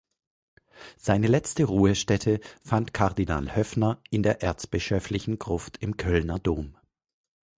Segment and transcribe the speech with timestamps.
[0.97, 6.75] Seine letzte Ruhestätte fand Kardinal Höffner in der erzbischöflichen Gruft im Kölner Dom.